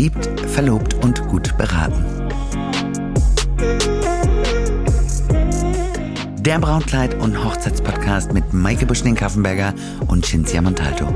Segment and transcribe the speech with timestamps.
[0.00, 2.02] Verliebt, verlobt und gut beraten.
[6.40, 9.74] Der Brautkleid- und Hochzeitspodcast mit Maike Buschning-Kaffenberger
[10.08, 11.06] und Cinzia Montalto.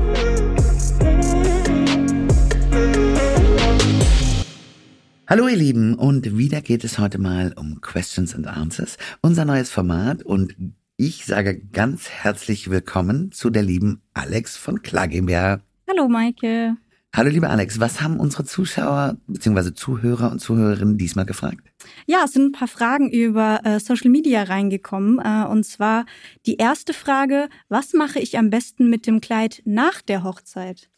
[5.25, 9.71] Hallo ihr Lieben und wieder geht es heute mal um Questions and Answers, unser neues
[9.71, 10.55] Format und
[10.95, 15.61] ich sage ganz herzlich willkommen zu der lieben Alex von GmbH.
[15.89, 16.77] Hallo Maike.
[17.17, 19.73] Hallo lieber Alex, was haben unsere Zuschauer bzw.
[19.73, 21.61] Zuhörer und Zuhörerinnen diesmal gefragt?
[22.05, 25.19] Ja, es sind ein paar Fragen über äh, Social Media reingekommen.
[25.19, 26.05] Äh, und zwar
[26.45, 30.89] die erste Frage, was mache ich am besten mit dem Kleid nach der Hochzeit?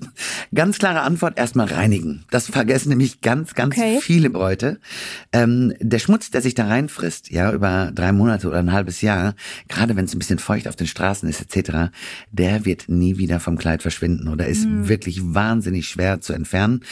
[0.54, 2.24] ganz klare Antwort, erstmal reinigen.
[2.30, 3.98] Das vergessen nämlich ganz, ganz okay.
[4.00, 4.80] viele Bräute.
[5.32, 9.34] Ähm, der Schmutz, der sich da reinfrisst, ja, über drei Monate oder ein halbes Jahr,
[9.68, 11.90] gerade wenn es ein bisschen feucht auf den Straßen ist etc.,
[12.30, 14.88] der wird nie wieder vom Kleid verschwinden oder ist mhm.
[14.88, 16.82] wirklich wahnsinnig schwer zu entfernen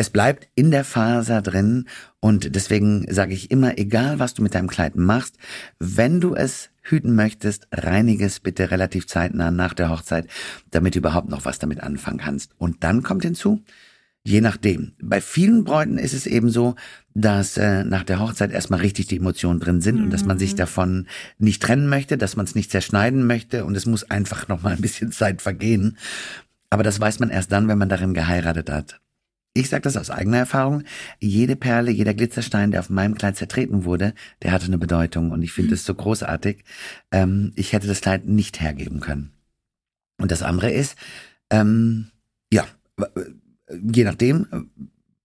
[0.00, 1.86] es bleibt in der Faser drin
[2.20, 5.36] und deswegen sage ich immer, egal was du mit deinem Kleid machst,
[5.78, 10.26] wenn du es hüten möchtest, reinige es bitte relativ zeitnah nach der Hochzeit,
[10.70, 12.52] damit du überhaupt noch was damit anfangen kannst.
[12.56, 13.62] Und dann kommt hinzu,
[14.24, 14.92] je nachdem.
[15.02, 16.76] Bei vielen Bräuten ist es eben so,
[17.12, 20.04] dass äh, nach der Hochzeit erstmal richtig die Emotionen drin sind mhm.
[20.04, 20.56] und dass man sich mhm.
[20.56, 24.62] davon nicht trennen möchte, dass man es nicht zerschneiden möchte und es muss einfach noch
[24.62, 25.98] mal ein bisschen Zeit vergehen.
[26.70, 28.98] Aber das weiß man erst dann, wenn man darin geheiratet hat.
[29.52, 30.84] Ich sage das aus eigener Erfahrung.
[31.18, 35.42] Jede Perle, jeder Glitzerstein, der auf meinem Kleid zertreten wurde, der hatte eine Bedeutung und
[35.42, 36.64] ich finde es so großartig.
[37.10, 39.32] Ähm, ich hätte das Kleid nicht hergeben können.
[40.18, 40.96] Und das andere ist,
[41.50, 42.10] ähm,
[42.52, 42.66] ja,
[43.68, 44.70] je nachdem,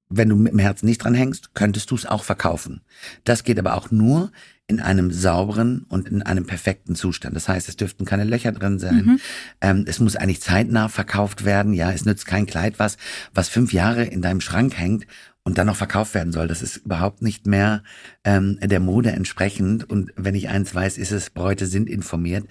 [0.09, 2.81] wenn du mit dem Herzen nicht dran hängst, könntest du es auch verkaufen.
[3.25, 4.31] Das geht aber auch nur
[4.67, 7.35] in einem sauberen und in einem perfekten Zustand.
[7.35, 9.05] Das heißt, es dürften keine Löcher drin sein.
[9.05, 9.19] Mhm.
[9.61, 11.73] Ähm, es muss eigentlich zeitnah verkauft werden.
[11.73, 12.97] Ja, es nützt kein Kleid, was,
[13.33, 15.05] was fünf Jahre in deinem Schrank hängt
[15.43, 16.47] und dann noch verkauft werden soll.
[16.47, 17.83] Das ist überhaupt nicht mehr
[18.23, 19.87] ähm, der Mode entsprechend.
[19.87, 22.47] Und wenn ich eins weiß, ist es, Bräute sind informiert.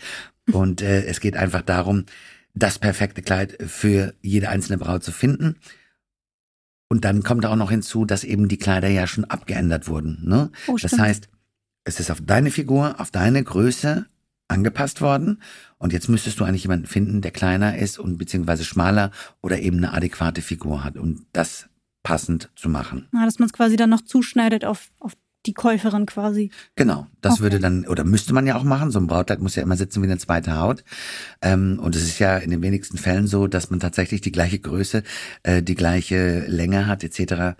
[0.52, 2.04] Und äh, es geht einfach darum,
[2.54, 5.56] das perfekte Kleid für jede einzelne Braut zu finden.
[6.88, 10.20] Und dann kommt auch noch hinzu, dass eben die Kleider ja schon abgeändert wurden.
[10.22, 10.52] Ne?
[10.68, 11.28] Oh, das heißt,
[11.84, 14.06] es ist auf deine Figur, auf deine Größe
[14.48, 15.40] angepasst worden.
[15.78, 19.10] Und jetzt müsstest du eigentlich jemanden finden, der kleiner ist und beziehungsweise schmaler
[19.42, 21.68] oder eben eine adäquate Figur hat, um das
[22.02, 23.08] passend zu machen.
[23.12, 25.14] Na, dass man es quasi dann noch zuschneidet auf, auf
[25.46, 26.50] die Käuferin quasi.
[26.74, 27.42] Genau, das okay.
[27.42, 28.90] würde dann, oder müsste man ja auch machen.
[28.90, 30.84] So ein Brautkleid muss ja immer sitzen wie eine zweite Haut.
[31.42, 34.58] Ähm, und es ist ja in den wenigsten Fällen so, dass man tatsächlich die gleiche
[34.58, 35.02] Größe,
[35.42, 37.56] äh, die gleiche Länge hat, etc.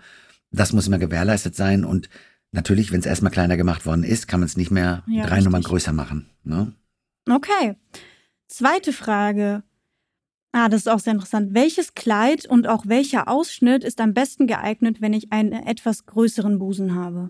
[0.51, 1.83] Das muss immer gewährleistet sein.
[1.83, 2.09] Und
[2.55, 5.35] Natürlich, wenn es erstmal kleiner gemacht worden ist, kann man es nicht mehr ja, drei
[5.35, 5.45] richtig.
[5.45, 6.29] Nummern größer machen.
[6.43, 6.73] Ne?
[7.29, 7.75] Okay.
[8.47, 9.63] Zweite Frage.
[10.53, 11.53] Ah, das ist auch sehr interessant.
[11.53, 16.57] Welches Kleid und auch welcher Ausschnitt ist am besten geeignet, wenn ich einen etwas größeren
[16.57, 17.27] Busen habe?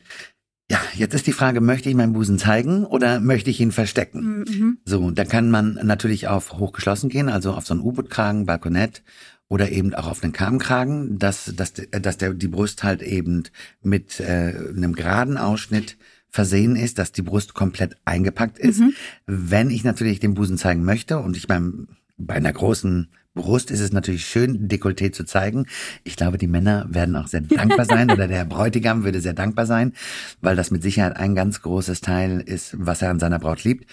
[0.70, 4.46] Ja, jetzt ist die Frage, möchte ich meinen Busen zeigen oder möchte ich ihn verstecken?
[4.48, 4.78] Mhm.
[4.86, 9.04] So, da kann man natürlich auf hochgeschlossen gehen, also auf so einen U-Boot-Kragen, Balkonett
[9.48, 13.44] oder eben auch auf den Kammkragen, dass, dass, dass der, die Brust halt eben
[13.82, 15.98] mit äh, einem geraden Ausschnitt
[16.30, 18.80] versehen ist, dass die Brust komplett eingepackt ist.
[18.80, 18.94] Mhm.
[19.26, 23.82] Wenn ich natürlich den Busen zeigen möchte und ich beim bei einer großen Brust ist
[23.82, 25.66] es natürlich schön, Dekolleté zu zeigen.
[26.06, 29.66] Ich glaube, die Männer werden auch sehr dankbar sein oder der Bräutigam würde sehr dankbar
[29.66, 29.94] sein,
[30.42, 33.90] weil das mit Sicherheit ein ganz großes Teil ist, was er an seiner Braut liebt.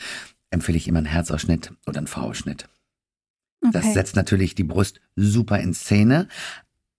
[0.51, 2.69] Empfehle ich immer einen Herzausschnitt oder einen V-Ausschnitt.
[3.63, 3.73] Okay.
[3.73, 6.29] Das setzt natürlich die Brust super in Szene.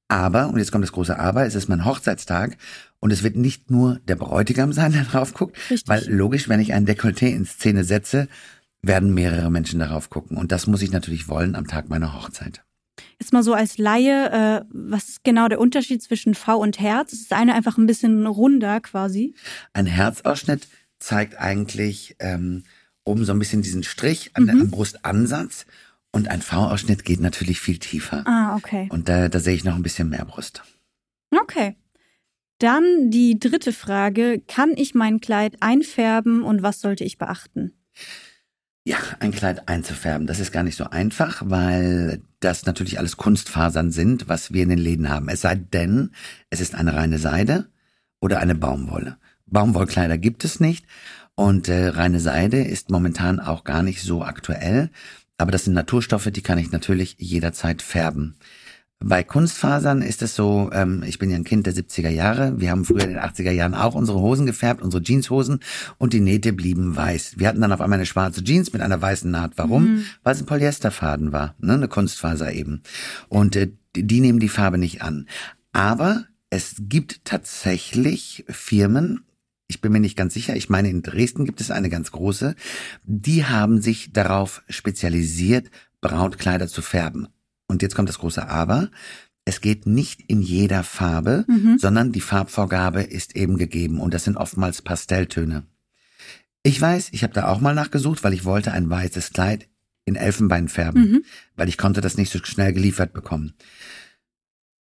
[0.08, 2.58] Aber, und jetzt kommt das große Aber, es ist mein Hochzeitstag
[3.00, 5.88] und es wird nicht nur der Bräutigam sein, der drauf guckt, Richtig.
[5.88, 8.28] weil logisch, wenn ich ein Dekolleté in Szene setze,
[8.82, 10.38] werden mehrere Menschen darauf gucken.
[10.38, 12.64] Und das muss ich natürlich wollen am Tag meiner Hochzeit.
[13.20, 17.14] Jetzt mal so als Laie, äh, was ist genau der Unterschied zwischen V und Herz?
[17.14, 19.34] Ist das eine einfach ein bisschen runder quasi?
[19.72, 20.68] Ein Herzausschnitt
[21.00, 22.64] zeigt eigentlich ähm,
[23.04, 24.50] oben so ein bisschen diesen Strich an, mhm.
[24.50, 25.66] am Brustansatz
[26.14, 28.26] und ein V-Ausschnitt geht natürlich viel tiefer.
[28.26, 28.88] Ah, okay.
[28.92, 30.64] Und da, da sehe ich noch ein bisschen mehr Brust.
[31.32, 31.76] Okay.
[32.60, 34.42] Dann die dritte Frage.
[34.48, 37.74] Kann ich mein Kleid einfärben und was sollte ich beachten?
[38.86, 43.92] Ja, ein Kleid einzufärben, das ist gar nicht so einfach, weil das natürlich alles Kunstfasern
[43.92, 45.30] sind, was wir in den Läden haben.
[45.30, 46.12] Es sei denn,
[46.50, 47.70] es ist eine reine Seide
[48.20, 49.18] oder eine Baumwolle.
[49.46, 50.86] Baumwollkleider gibt es nicht
[51.36, 54.90] und äh, reine Seide ist momentan auch gar nicht so aktuell.
[55.38, 58.36] Aber das sind Naturstoffe, die kann ich natürlich jederzeit färben.
[59.06, 62.62] Bei Kunstfasern ist es so, ähm, ich bin ja ein Kind der 70er Jahre.
[62.62, 65.60] Wir haben früher in den 80er Jahren auch unsere Hosen gefärbt, unsere Jeanshosen
[65.98, 67.34] und die Nähte blieben weiß.
[67.38, 69.54] Wir hatten dann auf einmal eine schwarze Jeans mit einer weißen Naht.
[69.58, 69.84] Warum?
[69.84, 70.06] Mhm.
[70.24, 71.74] Weil es ein Polyesterfaden war, ne?
[71.74, 72.82] eine Kunstfaser eben.
[73.28, 75.28] Und äh, die nehmen die Farbe nicht an.
[75.74, 79.26] Aber es gibt tatsächlich Firmen,
[79.74, 82.56] ich bin mir nicht ganz sicher, ich meine, in Dresden gibt es eine ganz große,
[83.04, 87.28] die haben sich darauf spezialisiert, Brautkleider zu färben.
[87.66, 88.92] Und jetzt kommt das große Aber.
[89.46, 91.80] Es geht nicht in jeder Farbe, mhm.
[91.80, 95.64] sondern die Farbvorgabe ist eben gegeben und das sind oftmals Pastelltöne.
[96.62, 99.68] Ich weiß, ich habe da auch mal nachgesucht, weil ich wollte ein weißes Kleid
[100.06, 101.24] in Elfenbein färben, mhm.
[101.56, 103.54] weil ich konnte das nicht so schnell geliefert bekommen.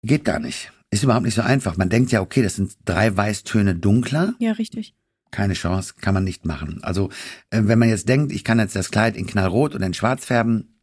[0.02, 0.72] Geht gar nicht.
[0.90, 1.76] Ist überhaupt nicht so einfach.
[1.76, 4.34] Man denkt ja, okay, das sind drei Weißtöne dunkler.
[4.38, 4.94] Ja, richtig.
[5.30, 6.82] Keine Chance, kann man nicht machen.
[6.82, 7.10] Also,
[7.50, 10.24] äh, wenn man jetzt denkt, ich kann jetzt das Kleid in knallrot oder in schwarz
[10.24, 10.78] färben,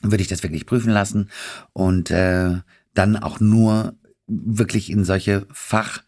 [0.00, 1.28] würde ich das wirklich prüfen lassen
[1.74, 2.56] und äh,
[2.94, 3.94] dann auch nur
[4.26, 6.02] wirklich in solche Fach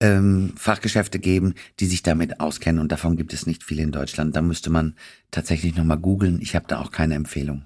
[0.00, 4.36] ähm, Fachgeschäfte geben, die sich damit auskennen und davon gibt es nicht viele in Deutschland.
[4.36, 4.94] Da müsste man
[5.30, 6.40] tatsächlich nochmal googeln.
[6.42, 7.64] Ich habe da auch keine Empfehlung.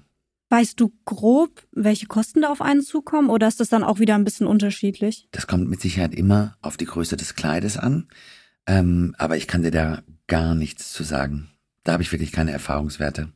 [0.49, 4.15] Weißt du grob, welche Kosten da auf einen zukommen oder ist das dann auch wieder
[4.15, 5.27] ein bisschen unterschiedlich?
[5.31, 8.07] Das kommt mit Sicherheit immer auf die Größe des Kleides an.
[8.65, 11.49] Ähm, aber ich kann dir da gar nichts zu sagen.
[11.83, 13.31] Da habe ich wirklich keine Erfahrungswerte.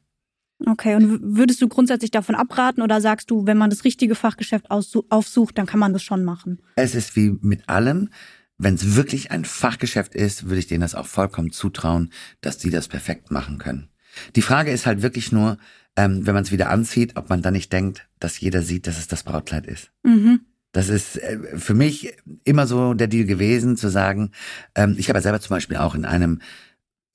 [0.65, 4.71] Okay, und würdest du grundsätzlich davon abraten oder sagst du, wenn man das richtige Fachgeschäft
[4.71, 6.61] aufsucht, dann kann man das schon machen?
[6.75, 8.09] Es ist wie mit allem.
[8.57, 12.11] Wenn es wirklich ein Fachgeschäft ist, würde ich denen das auch vollkommen zutrauen,
[12.41, 13.89] dass die das perfekt machen können.
[14.35, 15.57] Die Frage ist halt wirklich nur,
[15.95, 18.97] ähm, wenn man es wieder anzieht, ob man dann nicht denkt, dass jeder sieht, dass
[18.97, 19.91] es das Brautkleid ist.
[20.03, 20.41] Mhm.
[20.71, 24.31] Das ist äh, für mich immer so der Deal gewesen, zu sagen,
[24.75, 26.41] ähm, ich habe ja selber zum Beispiel auch in einem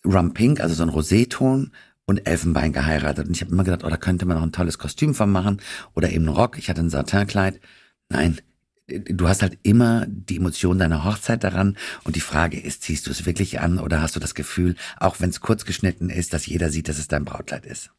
[0.04, 1.72] Rum Pink, also so ein Roseton
[2.06, 3.26] und Elfenbein geheiratet.
[3.26, 5.60] Und ich habe immer gedacht, oh, da könnte man noch ein tolles Kostüm von machen
[5.94, 6.56] oder eben einen Rock.
[6.56, 7.60] Ich hatte ein Satinkleid.
[8.08, 8.38] Nein,
[8.88, 13.10] du hast halt immer die Emotion deiner Hochzeit daran und die Frage ist, ziehst du
[13.10, 16.46] es wirklich an oder hast du das Gefühl, auch wenn es kurz geschnitten ist, dass
[16.46, 17.90] jeder sieht, dass es dein Brautkleid ist?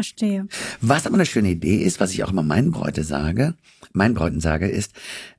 [0.00, 0.46] Verstehe.
[0.80, 3.52] Was aber eine schöne Idee ist, was ich auch immer meinen Bräute sage,
[3.92, 4.94] meinen Bräuten sage, ist,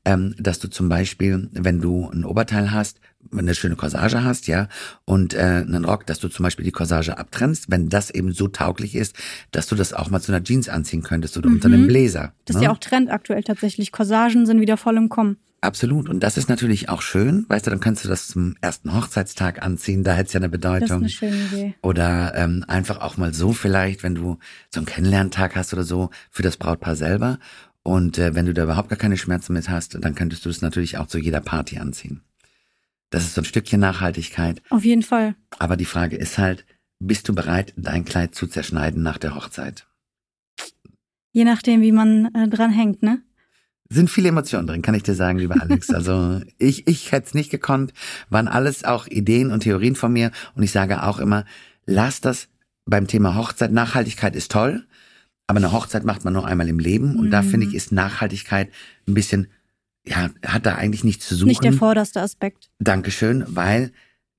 [0.05, 2.99] ähm, dass du zum Beispiel, wenn du ein Oberteil hast,
[3.35, 4.67] eine schöne Corsage hast, ja,
[5.03, 8.47] und äh, einen Rock, dass du zum Beispiel die Corsage abtrennst, wenn das eben so
[8.49, 9.15] tauglich ist,
[9.49, 11.55] dass du das auch mal zu einer Jeans anziehen könntest oder mhm.
[11.55, 12.33] unter einem Bläser.
[12.45, 12.65] Das ist ne?
[12.67, 13.91] ja auch Trend aktuell tatsächlich.
[13.91, 15.37] Corsagen sind wieder voll im Kommen.
[15.61, 16.09] Absolut.
[16.09, 17.45] Und das ist natürlich auch schön.
[17.47, 20.03] Weißt du, dann kannst du das zum ersten Hochzeitstag anziehen.
[20.03, 21.03] Da hätte es ja eine Bedeutung.
[21.03, 21.75] Das ist eine schöne Idee.
[21.83, 24.39] Oder ähm, einfach auch mal so vielleicht, wenn du
[24.73, 27.37] so einen Kennenlerntag hast oder so, für das Brautpaar selber.
[27.83, 30.61] Und äh, wenn du da überhaupt gar keine Schmerzen mit hast, dann könntest du das
[30.61, 32.21] natürlich auch zu jeder Party anziehen.
[33.11, 34.63] Das ist so ein Stückchen Nachhaltigkeit.
[34.69, 35.35] Auf jeden Fall.
[35.59, 36.65] Aber die Frage ist halt,
[36.99, 39.87] bist du bereit, dein Kleid zu zerschneiden nach der Hochzeit?
[41.33, 43.21] Je nachdem, wie man äh, dran hängt, ne?
[43.93, 45.89] Sind viele Emotionen drin, kann ich dir sagen, lieber Alex.
[45.93, 47.93] Also ich, ich hätte es nicht gekonnt,
[48.29, 50.31] waren alles auch Ideen und Theorien von mir.
[50.55, 51.45] Und ich sage auch immer,
[51.85, 52.47] lass das
[52.85, 53.71] beim Thema Hochzeit.
[53.71, 54.85] Nachhaltigkeit ist toll,
[55.47, 57.17] aber eine Hochzeit macht man nur einmal im Leben.
[57.17, 57.31] Und mhm.
[57.31, 58.69] da finde ich, ist Nachhaltigkeit
[59.07, 59.47] ein bisschen
[60.05, 61.49] ja, hat da eigentlich nichts zu suchen.
[61.49, 62.69] Nicht der vorderste Aspekt.
[62.79, 63.91] Dankeschön, weil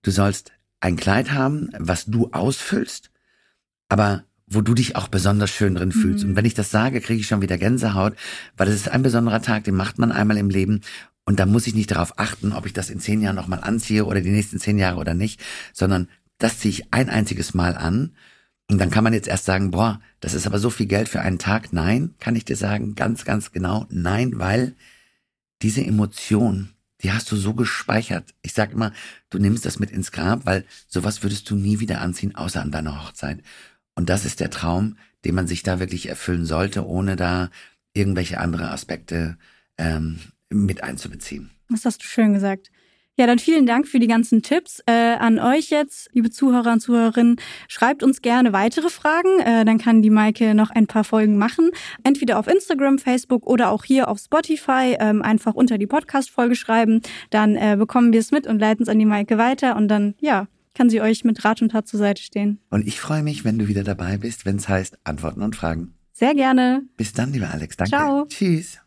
[0.03, 3.11] du sollst ein Kleid haben, was du ausfüllst,
[3.89, 6.25] aber wo du dich auch besonders schön drin fühlst.
[6.25, 6.31] Mhm.
[6.31, 8.15] Und wenn ich das sage, kriege ich schon wieder Gänsehaut,
[8.57, 10.81] weil es ist ein besonderer Tag, den macht man einmal im Leben.
[11.25, 14.05] Und da muss ich nicht darauf achten, ob ich das in zehn Jahren nochmal anziehe
[14.05, 15.41] oder die nächsten zehn Jahre oder nicht,
[15.73, 16.09] sondern
[16.39, 18.13] das ziehe ich ein einziges Mal an.
[18.69, 21.21] Und dann kann man jetzt erst sagen, boah, das ist aber so viel Geld für
[21.21, 21.73] einen Tag.
[21.73, 24.75] Nein, kann ich dir sagen, ganz, ganz genau, nein, weil
[25.63, 26.71] diese Emotion,
[27.03, 28.35] die hast du so gespeichert.
[28.43, 28.93] Ich sag immer,
[29.31, 32.71] du nimmst das mit ins Grab, weil sowas würdest du nie wieder anziehen, außer an
[32.71, 33.43] deiner Hochzeit.
[33.95, 37.51] Und das ist der Traum, den man sich da wirklich erfüllen sollte, ohne da
[37.95, 39.37] irgendwelche andere Aspekte
[39.79, 40.19] ähm,
[40.51, 41.51] mit einzubeziehen.
[41.69, 42.71] Das hast du schön gesagt.
[43.19, 44.83] Ja, dann vielen Dank für die ganzen Tipps.
[44.87, 47.37] Äh, an euch jetzt, liebe Zuhörer und Zuhörerinnen,
[47.69, 49.39] schreibt uns gerne weitere Fragen.
[49.41, 51.71] Äh, dann kann die Maike noch ein paar Folgen machen.
[52.05, 54.97] Entweder auf Instagram, Facebook oder auch hier auf Spotify.
[54.99, 57.03] Ähm, einfach unter die Podcast-Folge schreiben.
[57.29, 59.77] Dann äh, bekommen wir es mit und leiten es an die Maike weiter.
[59.77, 62.61] Und dann, ja, kann sie euch mit Rat und Tat zur Seite stehen.
[62.71, 65.95] Und ich freue mich, wenn du wieder dabei bist, wenn es heißt Antworten und Fragen.
[66.13, 66.83] Sehr gerne.
[66.97, 67.77] Bis dann, lieber Alex.
[67.77, 67.91] Danke.
[67.91, 68.27] Ciao.
[68.27, 68.82] Tschüss.